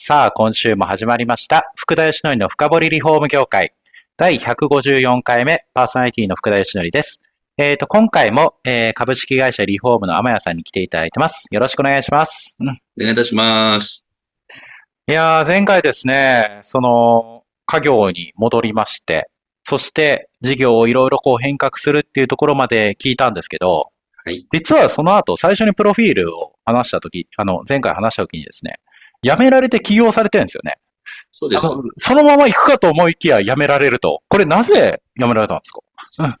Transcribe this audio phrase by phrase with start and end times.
[0.00, 1.72] さあ、今週も始まりました。
[1.74, 3.74] 福田義則の深掘りリフォーム業界。
[4.16, 7.18] 第154回目、パーソナリティの福田義則です。
[7.56, 11.46] えっ、と、今回も、えー株式会社リフォームの天谷さんに来ていただいてます。
[11.50, 12.56] よろしくお願いします。
[12.60, 14.08] うん、お願いいたします。
[15.08, 19.28] いやー、前回ですね、その、家業に戻りまして、
[19.64, 23.90] そして、事業をいろいろこう変革するっていうところまで聞いたんですけど、
[24.24, 24.46] はい。
[24.52, 28.78] 実はその後、最初にプロフィールを話したとき、あの、前回話したときにですね、
[29.22, 30.76] 辞められて起業されてるんですよね。
[31.30, 31.66] そうです
[32.00, 34.22] そのまま行くかと思いきや辞められると。
[34.28, 36.36] これなぜ辞められたんですか？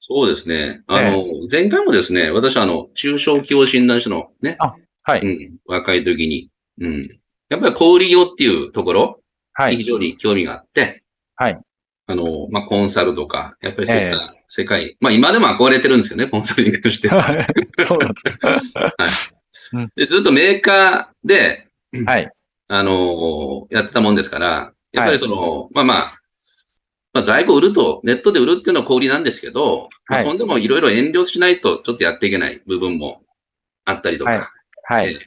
[0.00, 0.82] そうですね。
[0.88, 5.20] あの、前回もですね、私あの、中小企業診断士のね、あはい。
[5.20, 7.02] うん、若い時に、うん。
[7.48, 9.20] やっぱり小売業っていうところ
[9.52, 9.72] はい。
[9.72, 11.02] に非常に興味があって、
[11.36, 11.58] はい。
[12.06, 17.46] あの、まあ、コンサルとか、やっぱりそういった世界、まあ、今でも憧れてるんですよね、コンサルに関しては。
[17.86, 18.20] そうなんで
[19.50, 21.66] す で、ずっとメーカーで、
[22.06, 22.30] はい。
[22.68, 26.20] あのやってたもんですから、やっぱりその、まあまあ、
[27.12, 33.22] まあ在庫売ると、ネットで売るっていうのは小売りなんですけど、まあはいそんでもいろいろ遠慮しないとちょっとやっていけない部分も
[33.84, 35.18] あったりとか、はいはい。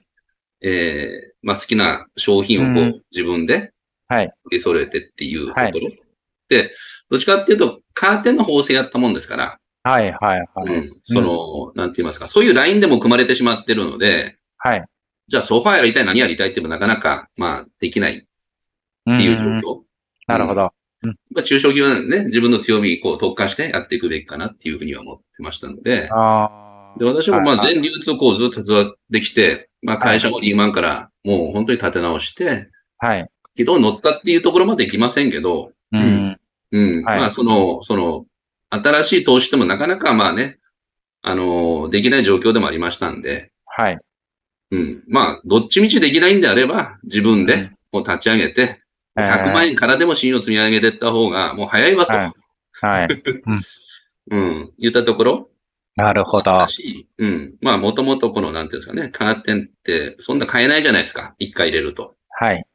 [0.62, 3.74] えーまあ好きな商品をこう、うん自分で
[4.08, 4.34] はい。
[4.46, 5.64] 取り揃えてっていうところ。
[5.64, 6.00] はい
[6.50, 6.74] で、
[7.10, 10.12] どっちかっていうと、カーテンの縫製やったもんですから、はい。
[10.12, 10.46] はい。
[10.54, 10.74] はい。
[10.74, 14.86] うん、その、なんて言いますか、そういうラインでも組まれてしまってるので、はい。
[15.34, 18.24] じゃあソファーやりたい、何やりたいってもなかなか、まあ、できないっ
[19.18, 19.82] ていう状ん況。
[20.28, 20.62] なるほど。
[20.62, 33.08] まあ、中小企業なんでね、自分の強みにこう特化してやっていくべきかなっていうふうには思ってましたので、あで私もまあはい全流通こうずっと携わってきて、まあ会社もリーマンからもう本当に立て直して、あ。
[33.08, 33.28] はい。
[33.56, 36.38] 軌道に乗ったっていうところまでいきませんけど、うん。
[36.72, 38.28] うん、はいまあその、その、
[38.70, 40.60] 新しい投資でもなかなかまあね、
[41.24, 43.98] あの、できない状況でもありましたんで、はい。
[44.74, 48.82] うん、まあ、どっちみちできないんであれば、自分でもう立ち上げて、
[49.16, 52.32] 100万円からでも信用積み上げていった方がもう早いわと、はい
[52.82, 53.08] はい。
[54.32, 55.50] うん、言ったところ、
[55.96, 56.66] なるほど。
[57.20, 57.56] うん。
[57.62, 61.36] まあ、もともとこの、なんていうんですかね、カーテンって、そんな買えないじゃないですか。
[61.38, 62.16] 一回入れると。
[62.30, 62.66] はい。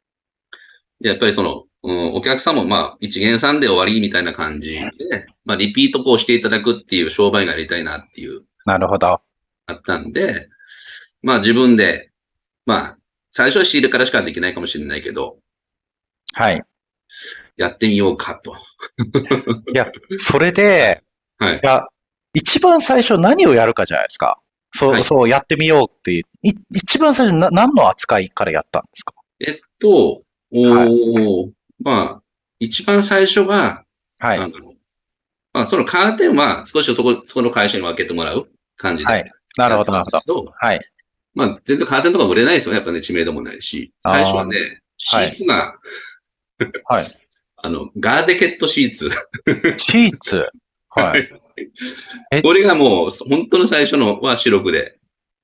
[1.01, 9.07] で、やっぱりその、うん、お客さんも、まあ、一元さんで終わりみたいな感じで、まあ、リピートこうしていただくっていう商売がやりたいなっていう、なるほど。
[9.65, 10.47] あったんで、
[11.21, 12.11] まあ、自分で、
[12.65, 12.97] まあ、
[13.31, 15.37] 最初は仕入れからしかできないかもしれないけど、
[16.33, 16.63] はい。
[17.57, 18.55] やってみようかと。
[19.73, 21.03] いや、それで、
[21.37, 21.59] はいい。
[21.63, 21.85] や、
[22.33, 24.39] 一番最初何をやるかじゃないですか。
[24.73, 26.23] そう、はいそう、やってみようっていう。
[26.43, 29.13] い一番最初な何の扱いからやったんですか？
[29.39, 32.21] えっと、おー、はまあ、
[32.59, 33.83] 一番最初は、
[34.19, 34.39] はい。
[34.39, 34.53] あの、
[35.53, 38.47] まあ、そのカーテンは少しそこ、そこの会社に分けてもらう
[38.77, 39.11] 感じで。
[39.11, 40.21] はいなるほど、なるほど。
[40.45, 40.53] ど。
[40.55, 40.79] はい。
[41.39, 42.77] まあ、全然カーテンとか売れないですよね。
[42.77, 43.93] やっぱね、知名度もないし。
[43.99, 45.79] 最初はね、シーツが、
[46.85, 47.05] はい。
[47.61, 49.09] あの、ガーデケットシーツ。
[49.79, 50.45] シーツ？
[50.89, 51.29] はい。
[52.31, 54.97] えこれがもう、本当の最初のは白黒で。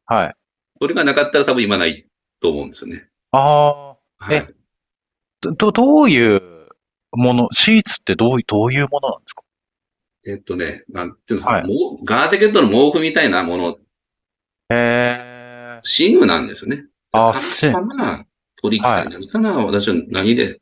[0.05, 0.35] はい。
[0.81, 2.05] それがなかったら多分今ない
[2.41, 3.07] と思うんですよね。
[3.31, 3.97] ああ、は
[4.31, 4.47] いえ。
[5.41, 6.67] ど、どういう
[7.11, 9.43] もの、シーツってどうい、どういうものなんですか？
[10.27, 11.67] えっとね、なんていうんですか、はい
[12.05, 13.77] ガーデケットの毛布みたいなもの、
[14.69, 15.34] え
[15.85, 16.85] え寝具なんですよね。
[17.11, 18.25] あたまたま
[18.61, 20.59] 取引先何かな、私は何で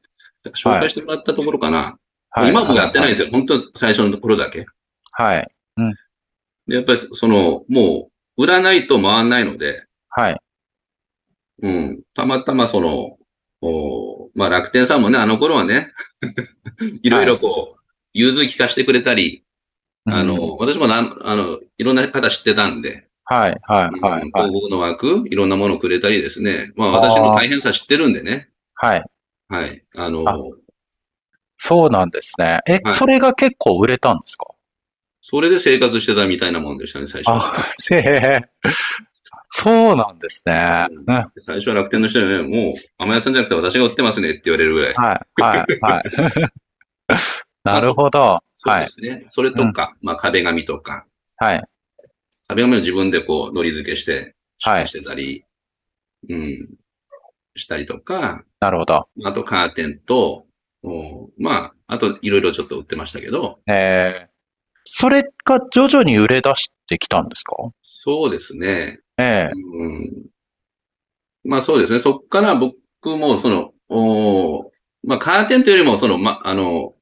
[0.55, 1.97] 紹介してもらったところかな。
[2.29, 2.49] はい。
[2.49, 3.29] 今もやってないんですよ。
[3.31, 4.65] 本当最初のところだけ。
[5.11, 5.51] はい。
[6.67, 10.41] で、やっぱりその、もう、売らないと回んないので、はい。
[11.61, 13.17] うん、たまたまその、
[13.61, 15.91] おまあ楽天さんもね、あの頃はね、
[17.03, 17.81] いろいろこう、
[18.13, 19.45] 融通聞かしてくれたり、
[20.05, 24.53] あうんの、私もなん、あの、いろんな方知ってたんで、はい、はい、うんはい、はい広。
[24.53, 29.03] 告の枠、いろんなものをくれたりですね、まあ私の大変さ知ってるんでね、はい。
[29.49, 30.37] はい、あの、あ
[31.57, 32.61] そうなんですね。
[32.67, 34.47] え、はいそれが結構売れたんですか？
[35.21, 37.55] それで生活してたみたいなもんでしたね、最初は。
[37.57, 37.61] あ、
[37.91, 38.41] へえ。
[39.53, 40.87] そうなんですね。
[40.91, 44.93] うんうん最初は楽天の人にね、もう、甘屋さんじゃなくて私が売ってますねって言われるぐらい。
[44.95, 46.03] はい、はい、はい。
[47.63, 48.19] なるほど。
[48.19, 49.23] はい、そうですね。
[49.29, 51.05] それとか、まあ壁紙とか、
[51.37, 51.63] はい。
[52.55, 55.43] 壁紙を自分でこう、糊付けして、はい出荷してたり、
[56.29, 56.69] うん。
[57.55, 59.07] したりとか、なるほど。
[59.25, 60.45] あとカーテンと、
[60.83, 64.29] おまあ、あといろいろちょっと売ってましたけど、えー、
[64.85, 67.55] それが徐々に売れ出してきたんですか？
[67.81, 68.99] そうですね。
[69.17, 70.25] ええうん、
[71.43, 71.99] まあそうですね。
[71.99, 72.75] そっから僕
[73.17, 74.71] もその、お
[75.05, 76.93] まあカーテンというよりも、その、ま、あの、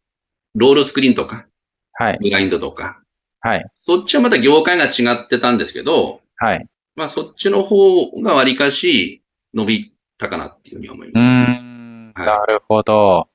[0.56, 1.46] ロールスクリーンとか、
[1.94, 2.20] はい。
[2.22, 3.01] ブラインドとか、
[3.42, 3.66] はい。
[3.74, 6.68] そっちはまた業界が違ってたんですけど、はい。
[6.96, 9.24] まあそっちの方が割かし
[9.54, 11.44] 伸びたかなっていうふうに思います。
[11.44, 12.14] ん。
[12.16, 13.28] はいなるほど。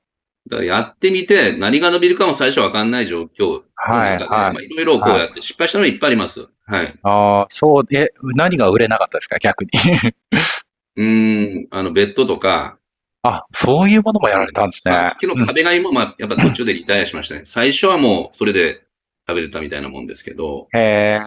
[0.49, 4.09] だからやってみて何が伸びるかも最初わかんない状況のはい。
[4.11, 4.51] はいまあ。
[4.61, 6.47] いろいろこうやって失敗したのいっぱいあります。
[6.65, 6.95] はい。
[7.03, 9.39] ああ、そう、え、何が売れなかったですか？
[9.39, 9.71] 逆に。
[10.95, 12.77] うーん、あの、ベッドとか、
[13.23, 14.93] あ、そういうものもやられたんですね。
[14.93, 17.41] さっきの壁紙も、まあ、やっぱ途中でリタイアしましたね。
[17.43, 18.86] 最初はもう、それで食
[19.35, 21.19] べれたみたいなもんですけど、うんへ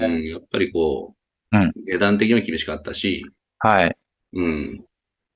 [0.00, 1.14] え、うん、やっぱりこ
[1.52, 3.24] う、うん値段的にも厳しかったし、
[3.58, 3.96] はい。
[4.34, 4.84] うん。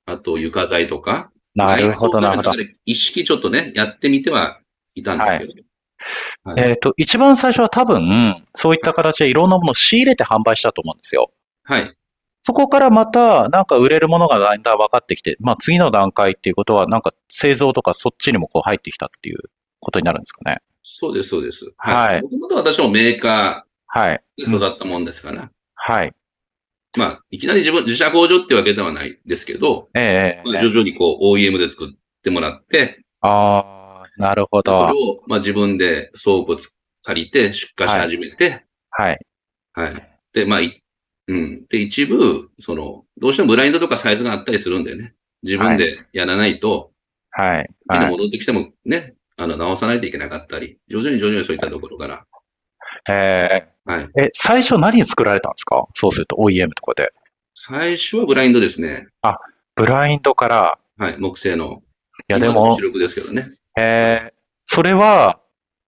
[0.07, 2.53] あと、床材とか、なるほど、なるほど
[2.85, 4.61] 意識ちょっとね、やってみては
[4.95, 5.53] いたんですけど。
[5.53, 5.65] はい
[6.57, 11.31] えっ、と、一番最初は多分、そういった形でいろんなものを仕入れて販売したと思うんですよ。
[11.65, 11.95] はい。
[12.43, 19.39] そこからまた、なんか売れるものがだんだん分かってきて、まあ次の段階っていうことは、なんか製造とかそっちにもこう入ってきたっていう
[19.81, 20.62] ことになるんですかね。
[20.82, 21.73] そうです、そうです。
[21.77, 22.23] ははいい。
[22.23, 24.21] もともと私もメーカはい。
[24.38, 26.15] ーで育ったもんですから、はい。
[26.97, 31.88] まあ、いきなり自分、自社工場ってわけではないですけど、ええまあ徐々にこう OEM で作っ
[32.23, 34.87] てもらって、ああ、なるほそど。
[34.87, 39.19] れを、まあ、自分で倉庫つ借りて出荷し始めて、はい。
[39.73, 40.21] はい。
[40.33, 40.83] で、まあ、い
[41.29, 41.67] うん。
[41.67, 46.93] で、一部、その、どうしてもブラインドとかサイズがあったりするんでね、自分でやらないと、
[47.31, 47.71] はい。
[47.87, 48.11] はい。
[48.11, 52.27] 戻ってきてもね、あの、直さないといけなかったり、徐々に徐々にそういったところから、
[53.09, 54.09] えはい。
[54.19, 55.87] ええ、最初何作られたんですか？
[55.95, 57.13] そうすると OEM とかで。
[57.55, 59.07] 最初はブラインドですね。
[59.77, 61.17] ブラインドから、はい。
[61.19, 61.83] 木製の。
[62.29, 63.45] いやでも主、力ですけどね。
[63.79, 64.35] えー、
[64.67, 65.41] それは、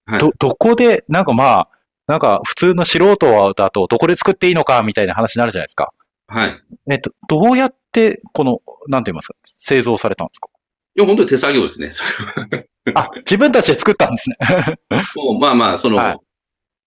[0.07, 0.19] はい。
[0.19, 1.69] ど、どこで、なんかまあ、
[2.07, 5.93] なんか普通の素人だとどこで作っていいのかみたいな話になるじゃないですか。
[6.27, 6.63] はい。
[6.91, 10.49] えっと、どうやって、この、なんて言いますか、製造されたんですか？
[10.49, 10.52] い
[10.95, 11.91] や、本当に手作業ですね。
[12.95, 14.37] あ、自分たちで作ったんですね。
[15.17, 16.19] もうまあまあ、その、はい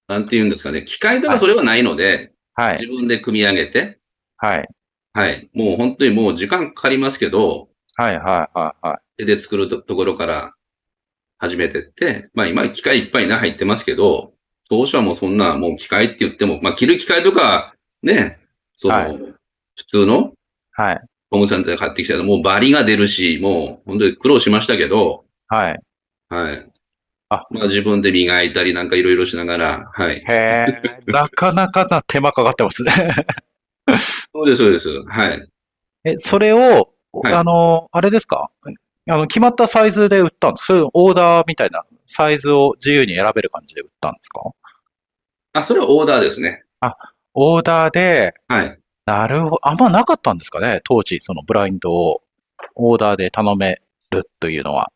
[0.07, 0.83] なんて言うんですかね。
[0.83, 2.79] 機械とかそれはないので、はい。
[2.79, 3.99] 自分で組み上げて、
[4.37, 4.67] はい。
[5.13, 5.49] はい。
[5.53, 8.97] もう本当にもう時間かかりますけど、はい、はい、はい、はい。
[9.17, 10.51] 手で作るとところから
[11.37, 14.33] 始めてって、まあ今機械いっぱいな入ってますけど、
[14.69, 18.39] 当初はもうそんなもう機械って言っても、まあ切る機械とかね、
[18.75, 19.19] その、はい
[19.77, 20.31] 普通の
[20.71, 21.01] はい。
[21.31, 25.79] ホームセンターで買ってきたらもうバリが出るし、もう本当に苦労しましたけど、はい。
[26.29, 26.69] はい。
[27.29, 30.23] あまあ自分で磨いたりなんかいろいろしながら、はい。
[30.27, 30.67] へえ、
[31.07, 33.15] なかなかな手間かかってますね。
[34.31, 34.89] そうです、そうです。
[35.07, 35.49] はい。
[36.05, 38.51] え、それを、はいあの、あれですか？
[39.07, 44.41] あの、決まったサイズで売ったんですそれオーダーみたいなサイズを自由に選べる感じで売ったんですか？
[45.53, 46.63] あ、それはオーダーですね。
[47.33, 48.79] オーダーで、はい。
[49.05, 49.59] なるほど。
[49.61, 50.81] あんまなかったんですかね？
[50.83, 52.21] 当時、そのブラインドを
[52.75, 53.81] オーダーで頼め
[54.11, 54.91] るというのは。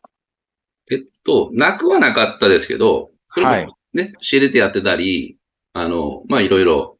[0.90, 5.36] えっと、なくはなかったですけど、それはいもね、仕入れてやってたり、
[5.72, 6.98] あの、まあいろいろ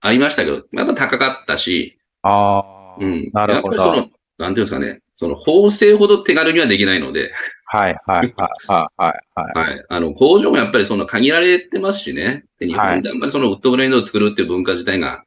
[0.00, 3.30] ありましたけど、やっぱ高かったし、ああ、うん。
[3.32, 7.32] なるほどやっぱりその、なんていうんですかね、その縫製ほど手軽にはできないので、
[7.66, 9.70] はい、はい、はい、はい、はい。
[9.70, 9.84] はい。
[9.88, 12.44] あの、工場もやっぱりその限られてますしね。
[12.58, 15.22] で日本であんまりそのウッドブレンドを作るっていう文化自体が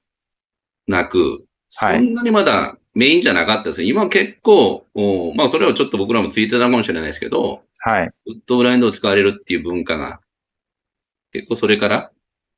[0.90, 3.88] なく、そはいんなにまだメインじゃなかったですね。
[3.88, 10.20] 今は結構、おまあそれはちょっと僕らもついてたかもしれないですけど、はい、ウッドブラインドを使われるっていう文化が、
[11.32, 12.12] 結構それから、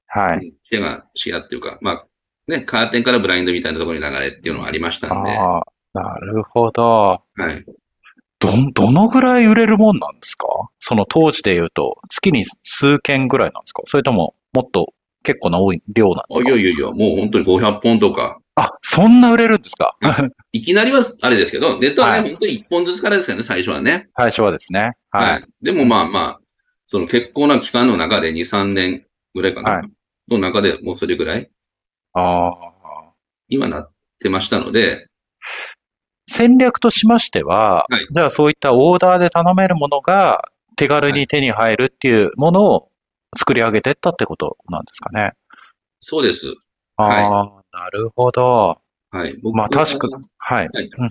[0.07, 0.53] はい。
[0.69, 2.05] 手がシェアっていうか、まあ、
[2.47, 7.21] ね、カーテンからブラインドみたいなところに流れっていうのがありましたんで、ああ、なるほど。
[7.35, 7.65] はい。
[8.39, 10.47] ど、どのぐらい売れるもんなんですか？
[10.79, 13.83] その当時で言うと、月に数件ぐらいなんですか？
[13.87, 14.93] それとも、もっと
[15.23, 16.49] 結構な多い量なんあですか？
[16.49, 19.95] いやいやいや、もう本当に500本とか、あ、そんな売れるんですか？
[20.51, 24.09] いきなりはあれですけど、ネットはね、はい本当に1本ずつからですからね、最初はね。
[24.15, 24.91] 最初はですね。
[25.11, 25.45] ははいい。。
[25.61, 26.39] でもまあまあ、
[26.85, 29.71] その結構な期間の中で2、3年ぐらいかな。
[29.71, 29.83] はい
[30.29, 31.49] の中でもうそれぐらい
[32.13, 32.51] ああ。
[33.49, 35.07] にはなってましたので、
[36.25, 40.43] 戦略としましては、はいじゃあそういったオーダーで頼めるものが
[40.77, 42.90] 手軽に手に入るっていうものを
[43.37, 45.31] 作り上げていったってことなんですかね。
[45.99, 46.53] そうです。
[46.97, 48.79] あはいあ、なるほど。
[49.11, 49.37] はい。
[49.41, 50.07] 僕まあ確か
[50.37, 50.69] はい。
[50.73, 51.09] はいうん。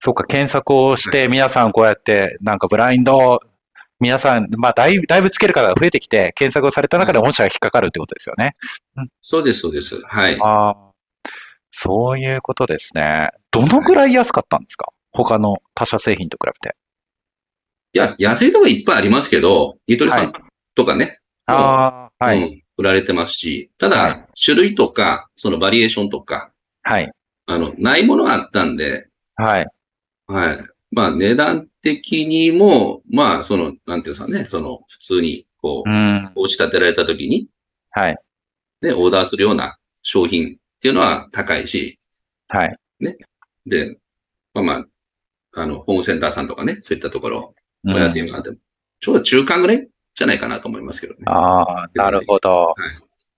[0.00, 3.40] そうか、検索をして皆さんこうやってなんかブラインド、
[4.00, 8.52] 皆さん、まあだいぶ、だいぶつける方が増えてきて、検索をされた中で御社が引っかかるってことですよね。
[9.22, 10.00] そうです、そうです。
[10.04, 10.38] はい。
[10.40, 10.76] ああ。
[11.70, 13.30] そういうことですね。
[13.50, 14.92] どのぐらい安かったんですか？
[15.12, 16.76] 他の他社製品と比べて。
[17.94, 20.32] いや、安いとこいっぱいありますけど、ニトリさん
[20.74, 24.26] とかね、ああ、はい、うん、売られてますし、ただ、はい。
[24.42, 26.50] 種類とか、そのバリエーションとか、
[26.82, 27.10] はい、
[27.46, 29.66] あの、ないものがあったんで、はい。
[30.26, 30.58] はい。
[30.90, 36.32] まあ、値段的にも、まあ、その、なんていうんですかね、その、普通に、こうう、ん。
[36.36, 37.48] 押し立てられた時に、
[37.90, 38.18] はい、
[38.82, 41.98] ね、オーダーするような商品っていうのは高いし、
[42.48, 42.76] はい。
[43.66, 43.98] で、
[44.52, 44.86] まあまあ、
[45.62, 47.54] あの、ホームセンターさんとかね、そういったところ、
[47.84, 47.94] うん。
[47.94, 48.56] お安いのがあっても、
[49.00, 51.20] ちょうど中間ぐらいじゃないかなと思いますけどね。
[51.26, 52.74] ああ、なるほど。
[52.78, 52.82] い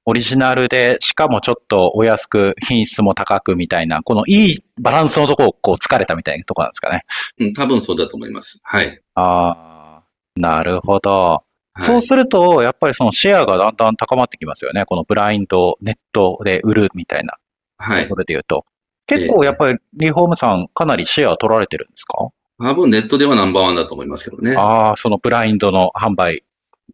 [0.09, 7.04] オリジナルで、しかもちょっとお安く、品質も高くみたいな、このいいバランスのとこをこう疲れたみたいなとこなんですかね。
[7.40, 8.61] うん、多分そうだと思います。
[8.62, 9.00] はい。
[9.16, 10.02] ああ、
[10.37, 11.11] なるほど。
[11.11, 11.47] はい
[11.78, 14.87] そうすると、やっぱりそのシェアがだんだん高まってきますよね。
[14.87, 17.35] このブラインド、ネットで売るみたいな
[17.76, 18.16] はいとこ。
[18.16, 18.64] ろで言うと。
[19.06, 22.30] 結構やっぱりリフォームさんかなりシェア取られてるんですか？
[22.59, 24.56] 多分ネットではナンバーワンだと思いますけどね。
[24.56, 26.45] ああ、そのブラインドの販売。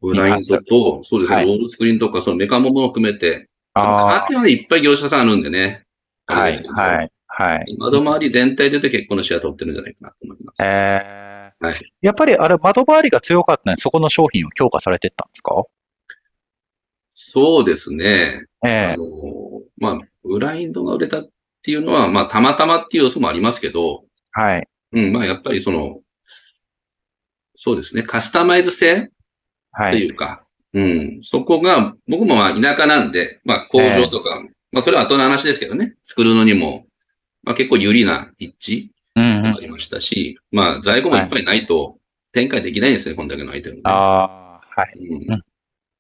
[0.01, 5.85] ブラインドと、そうですね、はいロールスクリーンとか、そのメカモも含めて、カーあテンはね、いっぱい業者さんあるんでね。
[6.27, 7.77] あ、はいはい、はい。
[7.79, 10.63] 窓周り全体で結構のシェア取ってるんじゃないかなと思います。
[10.63, 15.65] えーはいやっぱりあれ、窓周りが強かったので、そこの商品を強化されてったんですか？
[17.15, 18.47] そうですね。
[18.67, 19.05] ええあの、
[19.79, 21.29] まあ、ブラインドが売れたっ
[21.63, 24.69] ていうのは、まあ、たまたまっていう要素もありますけど、はい。
[24.93, 26.01] うん、まあ、やっぱりその、
[27.55, 29.11] そうですね、カスタマイズ性
[29.77, 29.99] とはい。
[29.99, 36.87] いうか、うん、そこが、僕もまあ田舎なんで、まあ工場とか、まあそれは後の話ですけどね、作るのにも、
[37.43, 39.43] まあ結構有利な立地うんうん。
[39.43, 39.61] もあ。
[39.61, 41.99] りましたし、まあ在庫もいっぱいないと
[42.33, 43.83] 展開できないんですね、こんだけのアイテムで。
[43.85, 44.99] ああ、はい。
[44.99, 45.43] うん。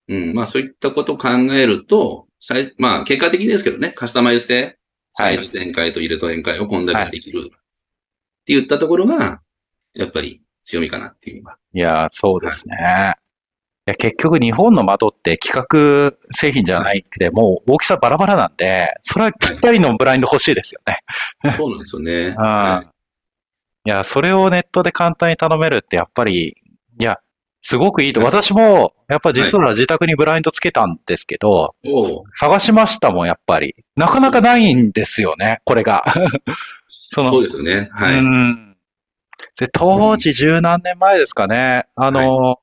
[0.08, 4.78] うん、まあそういったことを考えると、さいまあ結果的ですけどね、カスタマイズ性、
[5.12, 7.50] サイズ展開と入れと展開をこんだけできる。
[7.52, 9.40] って言ったところが、
[9.94, 11.44] やっぱり強みかなっていう。
[11.74, 12.76] いや、そうですね。
[12.76, 13.21] い
[13.86, 20.98] や結局日本の窓って規格製品じゃないくて、もう大きさバラバラなんで、それはぴったりのブラインド欲しいですよね。
[21.56, 22.34] そうなんですよね。
[22.38, 22.92] あはい
[23.84, 26.56] いや、それをネットで簡単に頼めるってやっぱり、
[27.00, 27.18] いや、
[27.62, 28.20] すごくいいと。
[28.22, 33.74] 私も、やっぱ実は自宅にブラインドつけたんですけど、おう探しましたもん、やっぱり。
[33.96, 36.04] なかなかないんですよね、これが。
[37.16, 37.88] のそうですよね。
[37.92, 38.18] はい。
[38.18, 38.76] うん。
[39.58, 41.86] で、当時十何年前ですかね。
[41.96, 42.60] あの、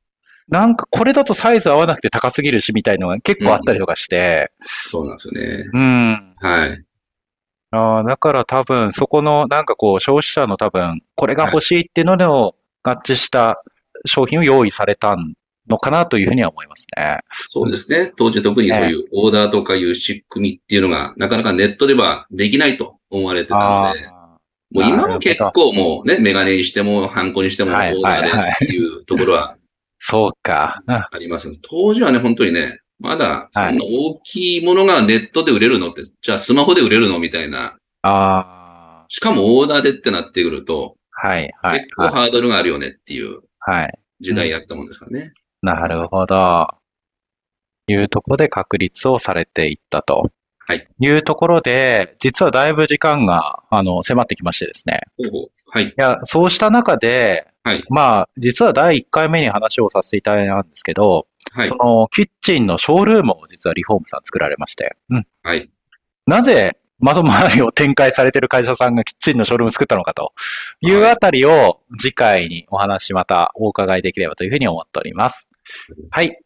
[0.49, 5.69] なんかこれだとサイズ合わなくて高すぎるしみたいのが結構あったりとかして、そうなんですよね。
[5.73, 6.33] うん。
[6.37, 6.83] はい。
[7.71, 13.63] あーだから多分そこのなんかこう消費者の多分これが欲しいっていうのの合致した
[14.05, 15.15] 商品を用意された
[15.69, 17.19] のかなというふうには思いますね。
[17.31, 18.11] そうですね。
[18.15, 24.37] 当時特にそういうオーダーとかいう仕組みっていうのが、なかなかネットではできないと思われてたので、あ
[24.71, 29.57] もう今は結構もうね、メガネにしても、ハンコにしてもオはいーダーでっていうところは
[29.99, 30.81] そうか。
[30.87, 31.51] うんあります。
[31.61, 37.77] 当時はね、本当にね、まだそんな大きいものがネットで売れるのって、じゃあスマホで売れるのみたいな。
[38.01, 43.99] あしかもオーダーでってなってくると、あ、はい、はい結、構ハードルがあるよねっていうはい。
[44.21, 45.33] 時代やったもんですからね。
[45.61, 46.67] なるほど。
[47.87, 50.29] いうところで確立をされていったと。
[50.69, 50.87] はい。
[50.99, 55.01] いうところで、実はだいぶ時間が、あの、迫ってきましてですね。
[55.71, 55.85] はい。
[55.85, 61.75] いや、そうした中で、はいまあ、実は第1回目に話をさせていただいたんですけど、はいそ。
[61.75, 65.27] のキッチンのショールームを実はリフォームさん作られまして、うん。
[65.41, 65.71] はい。
[66.27, 70.33] なぜ窓周りを展開されている会社さんがキッチンのショールームを作ったのかと
[70.81, 75.47] いうあたりを次回にお話またお伺いできればというふうに思っております。
[76.11, 76.37] はい。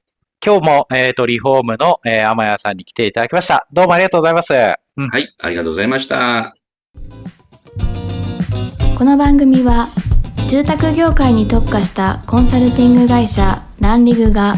[0.46, 3.66] 今日も、えっ、と、リフォームの、えー、天谷さんに来ていただきました。
[3.72, 4.54] どうもありがとうございます。
[4.98, 5.10] うん。
[5.10, 5.34] はい。
[5.42, 6.54] ありがとうございました。
[8.98, 9.88] この番組は
[10.50, 14.56] 住宅業界に特化したコンサルティング会社ランリグが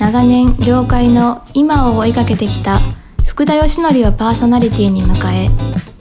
[0.00, 2.80] 長年業界の今を追いかけてきた
[3.26, 5.48] 福田義則をパーソナリティに迎え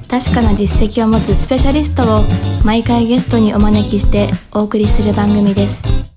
[0.07, 2.23] 確かな実績を持つスペシャリストを
[2.65, 6.10] 毎回ゲストにお招きしてお送りする番組です。